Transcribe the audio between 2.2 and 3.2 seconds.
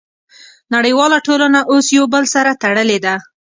سره تړلې ده